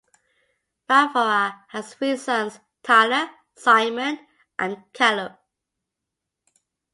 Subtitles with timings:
[0.89, 4.17] Fafara has three sons: Tyler, Simon
[4.57, 5.37] and Kaleb.